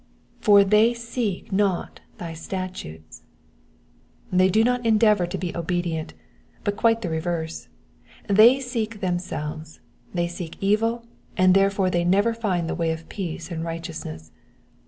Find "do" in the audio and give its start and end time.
4.49-4.63